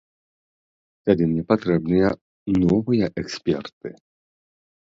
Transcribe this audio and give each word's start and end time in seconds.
Тады 1.09 1.23
мне 1.33 1.43
патрэбныя 1.51 2.09
новыя 2.63 3.05
эксперты. 3.25 3.89